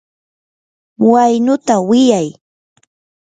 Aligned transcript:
waynuta 1.11 1.75
wiyay. 1.89 2.27